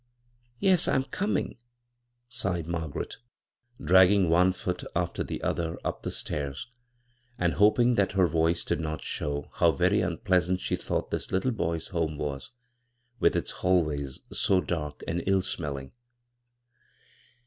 [0.59, 1.57] "Yes, I'm coming,"
[2.27, 3.17] sighed Margaret,
[3.79, 6.67] dragging one foot after the other up the b, Google CROSS CURRENTS stairs,
[7.37, 11.51] and hoping that her voice did not show bow very unpleasant she thought this little
[11.51, 12.49] boy's home was,
[13.19, 15.91] with its hallways so dark and ill smelling.